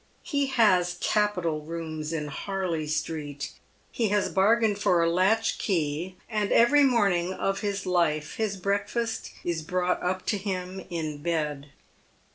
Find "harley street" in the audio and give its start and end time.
2.29-3.51